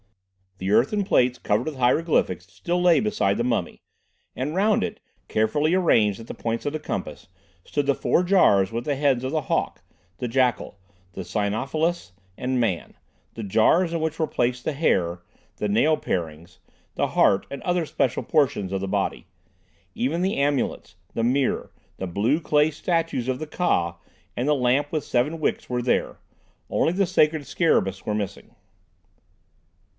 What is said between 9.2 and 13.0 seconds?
of the hawk, the jackal, the cynocephalus, and man,